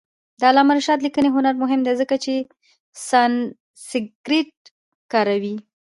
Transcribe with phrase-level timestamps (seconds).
[0.39, 2.33] د علامه رشاد لیکنی هنر مهم دی ځکه چې
[3.07, 4.53] سانسکریت
[5.11, 5.55] کاروي.